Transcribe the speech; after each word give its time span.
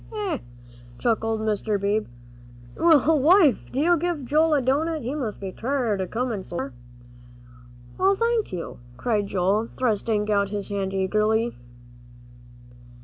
"Hee, 0.11 0.17
hee, 0.31 0.37
hee!" 0.37 0.43
chuckled 0.97 1.41
Mr. 1.41 1.79
Beebe; 1.79 2.07
"well, 2.75 3.19
wife, 3.19 3.59
do 3.71 3.97
give 3.99 4.25
Joel 4.25 4.55
a 4.55 4.61
doughnut; 4.63 5.03
he 5.03 5.13
must 5.13 5.39
be 5.39 5.51
tired, 5.51 6.01
a 6.01 6.07
comin' 6.07 6.43
so 6.43 6.57
far." 6.57 6.73
"Oh, 7.99 8.15
thank 8.15 8.51
you," 8.51 8.79
cried 8.97 9.27
Joel, 9.27 9.69
thrusting 9.77 10.31
out 10.31 10.49
his 10.49 10.69
hand 10.69 10.91
eagerly. 10.91 11.55